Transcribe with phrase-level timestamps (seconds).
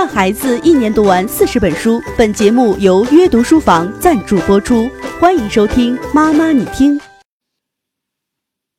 [0.00, 2.00] 让孩子一年读完四十本书。
[2.16, 4.88] 本节目由约读书房赞助播出，
[5.20, 5.94] 欢迎收听。
[6.14, 6.98] 妈妈，你听。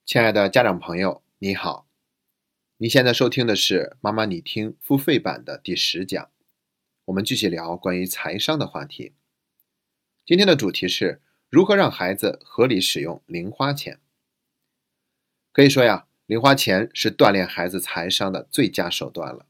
[0.04, 1.86] 亲爱的家长朋友，你好，
[2.78, 6.32] 你现在收听的是《妈妈你听》付费版的第十讲，
[7.06, 9.14] 我们继续聊关于财商的话题。
[10.26, 14.00] 今天的主题是如何让孩子合理使用零花钱。
[15.52, 19.46] 可以说呀，零花钱是锻炼孩子财商的最佳手段了。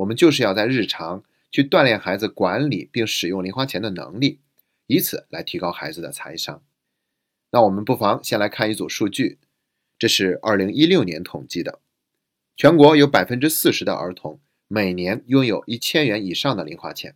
[0.00, 4.40] 我们就是要在日常去锻炼孩子管理并使用零花钱的能力，
[4.86, 6.62] 以此来提高孩子的财商。
[7.50, 9.38] 那我们不妨先来看一组数据，
[9.98, 11.80] 这是二零一六年统计的，
[12.56, 17.14] 全国有百分之四十的儿童每年拥有一千元以上的零花钱，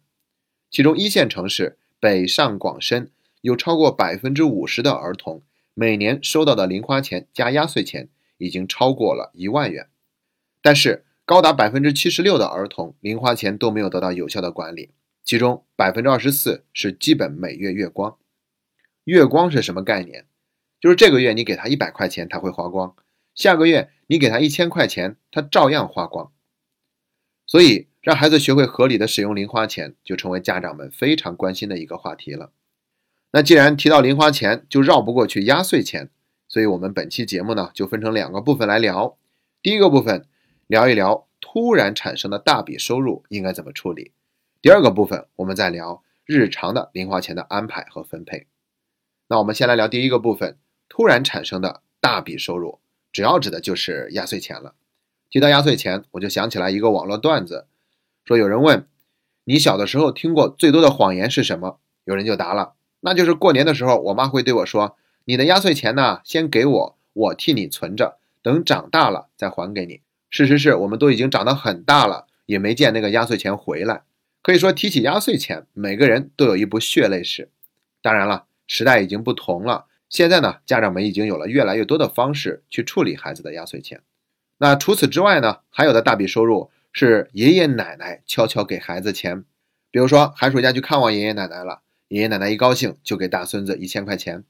[0.70, 5.42] 其中一线城市北上广深有超过百分之五十的儿童
[5.72, 9.88] 每年收到的零花钱加压岁钱已经超过了一万元，
[10.60, 11.06] 但是。
[11.26, 14.90] 高达百分之七十六的儿童零花钱都没有得到有效的管理，
[15.24, 18.18] 其中百分之二十四是基本每月月光。
[19.04, 20.26] 月光是什么概念？
[20.78, 22.94] 就是这个月你给他一百块钱，他会花光；
[23.34, 26.30] 下个月你给他一千块钱，他照样花光。
[27.46, 32.52] 所以，让孩子学会合理的使用零花钱，就成为家长们非常关心的一个话题了。
[33.30, 36.10] 那既然提到零花钱，就绕不过去压岁钱，
[36.48, 39.16] 所以我们本期节目呢，就分成两个部分来聊。
[39.62, 40.26] 第一个部分。
[40.74, 44.10] 聊一聊突然产生的大笔收入应该怎么处理。
[44.60, 48.48] 第二个部分，我们再聊日常的零花钱的安排和分配。
[49.28, 50.58] 那我们先来聊第一个部分，
[50.88, 52.80] 突然产生的大笔收入，
[53.12, 54.74] 主要指的就是压岁钱了。
[55.30, 57.68] 提到压岁钱，我就想起来一个网络段子，
[58.24, 58.88] 说有人问
[59.44, 61.78] 你小的时候听过最多的谎言是什么？
[62.02, 70.00] 有人就答了，那就是过年的时候，我妈会对我说：“你的压岁钱呢，先给我，我替你存着，等长大了再还给你。”
[70.34, 74.02] 事实是我们都已经长得很大了，也没见那个压岁钱回来。
[74.42, 77.50] 可以说，提起压岁钱，每个人都有一部血泪史。
[78.02, 84.00] 当然了，时代已经不同了，现在呢，家长们已经有了越来越多的方式去处理孩子的压岁钱。
[84.58, 89.44] 那除此之外呢，还有的大笔收入是爷爷奶奶悄悄给孩子钱，
[89.92, 94.40] 比如说寒暑假去看望爷爷奶奶了，爷爷奶奶一高兴就给大孙子一千块钱；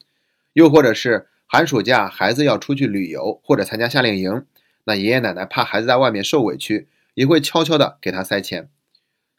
[0.55, 4.47] 又或者是寒暑假孩子要出去旅游或者参加夏令营。
[4.85, 8.69] 那爷爷奶奶怕孩子在外面受委屈，也会悄悄的给他塞钱。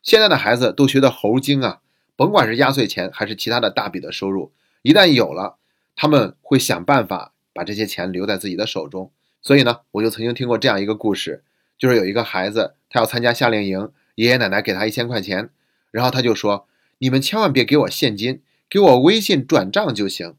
[0.01, 1.81] 现在的孩子都学的猴精啊，
[2.15, 4.51] 甭管是压岁钱还是其他的大笔的收入，
[4.81, 5.57] 一旦有了，
[5.95, 9.11] 他们会想办法把这些钱留在自己的手中。
[9.41, 11.43] 所以呢，我就曾经听过这样一个故事，
[11.77, 15.49] 就是有一个孩子他要参加夏令营，爷爷奶奶给他一千块钱，
[15.91, 16.67] 然后他就说
[16.99, 20.35] ：“你们千万别给我现金，给我微信转账就行。”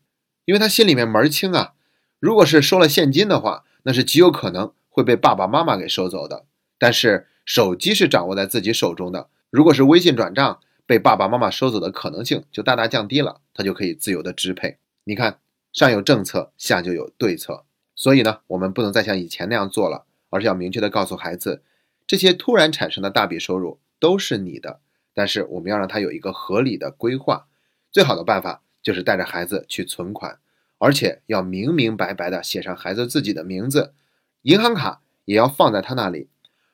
[0.46, 1.74] 因为他心里面门儿清啊，
[2.20, 4.72] 如果是收了现金的话，那是极有可能。
[4.96, 6.46] 会被爸爸妈妈给收走的，
[6.78, 9.28] 但是手机是掌握在自己手中的。
[9.50, 14.78] 如果是微信转账被爸爸妈妈收走的可能性就大大降低了，他就可以自由的支配。
[15.04, 15.38] 你看，
[15.70, 17.66] 上有政策，下就有对策。
[17.94, 21.62] 所以呢，我们不能再像以前那样做了，而是要明确的告诉孩子，
[22.06, 24.80] 这些突然产生的大笔收入都是你的，
[25.12, 27.48] 但是我们要让他有一个合理的规划。
[27.92, 30.38] 最好的办法就是带着孩子去存款，
[30.78, 33.92] 而且要明明白白的写上孩子自己的名字。
[34.46, 36.28] 银行卡也要放在他那里，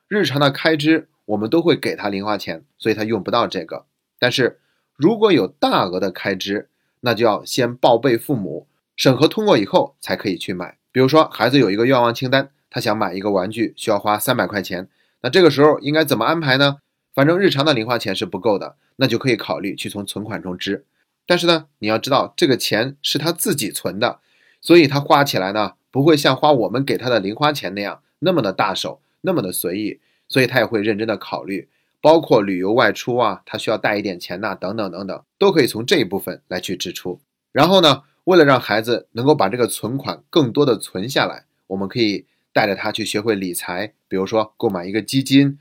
[0.07, 3.87] 日常的开支我们都会给他零花钱，所以他用不到这个。
[4.19, 4.59] 但是
[4.95, 6.69] 如果有大额的开支，
[6.99, 10.77] 那就要先报备父母，审核通过以后才可以去买。
[10.91, 14.87] 比如说孩子有一个愿望清单，他想买一个玩具，需要花三百块钱，
[15.21, 16.77] 那这个时候应该怎么安排呢？
[17.15, 20.85] 反正日常的零花钱是不够的，那就可以考虑去从存款中支。
[21.25, 24.19] 但是呢，你要知道这个钱是他自己存的，
[24.61, 25.73] 所以他花起来呢。
[25.93, 31.69] 不会像花我们给他的零花钱那样那么的大手，那么的随意，所以他也会认真的考虑，
[32.01, 37.19] 包括旅游外出啊，他需要带一点钱呐，等等等等，都可以从这一部分来去支出。
[37.51, 45.59] 然后呢，为了让孩子能够把这个存款更多的存下来，我们可以带着他去学会理财，比如说购买一个基金，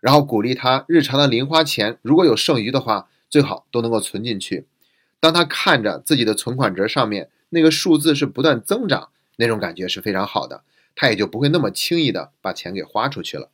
[0.00, 4.64] 然后鼓励他日常的零花钱如果有剩余的话，最好都能够存进去。
[5.20, 9.10] 当他看着自己的存款折上面那个数字是不断增长。
[9.36, 10.62] 那种感觉是非常好的，
[10.94, 13.50] 他也就不会那么轻易的把钱给花出去了。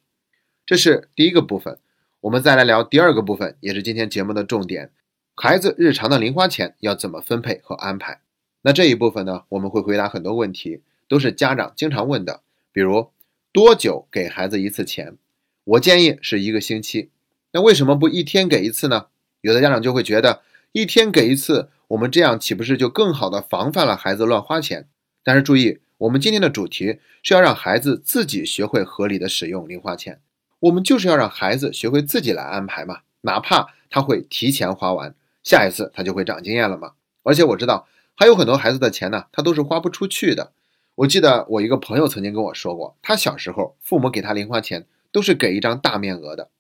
[0.67, 1.79] 这是第一个部分，
[2.21, 4.93] 我们再来聊第二个部分，也是今天节目的重点：
[5.35, 8.21] 孩子日常的零花钱要怎么分配和安排。
[8.63, 12.43] 那这一部分呢，我们会回答很多问题，都是家长经常问的，
[12.73, 13.11] 比如
[13.53, 15.17] 多久给孩子一次钱？
[15.65, 17.11] 我建议是一个星期。
[17.53, 19.07] 那为什么不一天给一次呢？
[19.41, 20.43] 有的家长就会觉得
[20.73, 24.87] 一天给一次，我们这样岂不是就更好的防范了孩子乱花钱？
[25.23, 30.21] 但是注意，我们今天的主题是要让孩子自己学会合理的使用零花钱。
[30.61, 36.93] 我们就是要让孩子学会自己来安排嘛，哪怕他会提前花完，下一次他就会长经验了嘛。
[37.23, 40.53] 而且我知道还有很多孩子的钱呢，他都是花不出去的。
[40.97, 46.51] 我记得我一个朋友曾经跟我说过，他小时候父母给他零花钱都是给一张大面额的，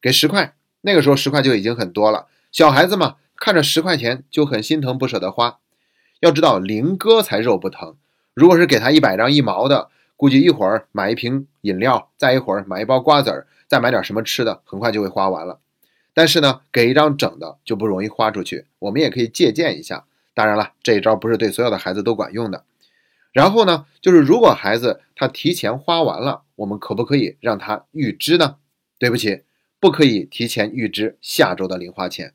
[0.00, 2.28] 给十块，那个时候十块就已经很多了。
[2.50, 5.58] 小孩子嘛，看着十块钱就很心疼，不舍得花。
[6.20, 7.96] 要知道零哥才肉不疼，
[8.40, 15.60] 如果是给他一百张一毛的，估计一会儿买一瓶饮料，再一会儿买一包瓜子儿，再买点什么吃的，很快就会花完了。
[16.14, 18.64] 但是呢，给一张整的就不容易花出去。
[18.78, 22.64] 我们也可以借鉴一下，当然了，这一招不是对所有的孩子都管用的。
[23.30, 28.56] 然后呢，就是如果孩子他提前花完了，我们可不可以让他预支呢？
[28.98, 29.42] 对不起，
[29.78, 32.32] 不可以提前预支下周的零花钱。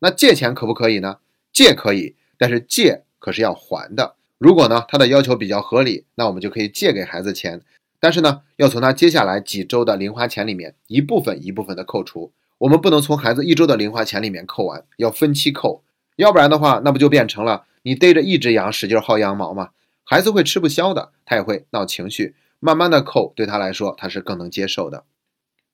[0.00, 1.20] 那借钱可不可以呢？
[1.54, 4.16] 借可以，但是借可是要还的。
[4.38, 7.60] 如果呢他的要求比较合理，那我们就可以借给孩子钱，
[8.00, 12.32] 但是呢要从他接下来几周的零花钱里面一部分一部分的扣除。
[12.58, 15.82] 我们不能从孩子一周的零花钱里面扣完，要分期扣，
[16.16, 19.70] 要不然的话，那不就变成了你逮着一只羊使劲薅羊毛吗？
[20.02, 22.34] 孩子会吃不消的，他也会闹情绪。
[22.60, 25.04] 慢慢的扣，对他来说他是更能接受的。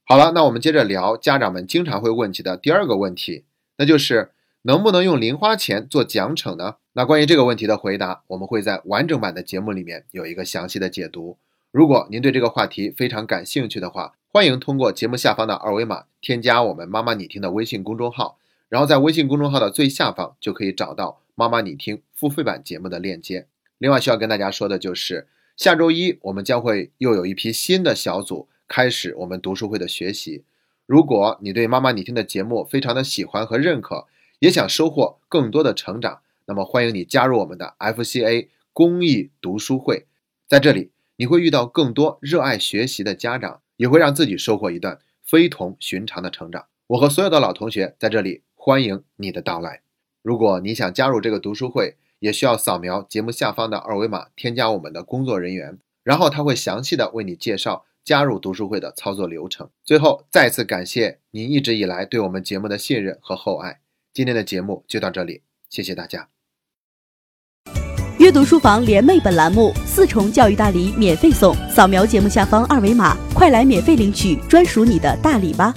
[0.04, 3.44] 好了，那我们接着聊家长们经常会问起的第二个问题，
[3.78, 4.32] 那就是
[4.66, 6.76] 能不能用零花钱做奖惩呢？
[6.94, 11.36] 那关于这个问题的回答，我们会在完整版的节目里面有一个详细的解读。
[11.70, 18.38] 如果您对这个话题非常感兴趣的话，欢迎通过节目下方的二维码添加我们“妈妈你听”的微信公众号，
[18.70, 23.46] 然后在微信公众号的最下方就可以找到“妈妈你听”付费版节目的链接。
[23.76, 25.28] 另外需要跟大家说的就是，
[25.58, 30.44] 下周一我们将会又有一批新的小组开始我们读书会的学习。
[30.86, 34.06] 如果你对妈妈你听的节目非常的喜欢和认可，
[34.44, 40.06] 也想收获更多的成长，那么欢迎你加入我们的 FCA 公益读书会。
[40.46, 46.66] 在这里，你会遇到更多热爱学习的家长，也会让自己收获一段非同寻常的成长。
[46.88, 49.80] 我和所有的老同学在这里欢迎你的到来。
[50.20, 59.70] 如果你想加入这个读书会，也需要扫描节目下方的二维码，添加我们的工作人员，然后他会详细的为你介绍加入读书会的操作流程。
[59.82, 63.80] 最后，再次感谢您一直以来对我们节目的信任和厚爱。
[64.14, 66.28] 今天的节目就到这里，谢谢大家。
[68.16, 75.74] 阅读书房联袂本栏目四重教育大礼免费送，扫描节目下方二维码，快来免费领取专属你的大礼吧。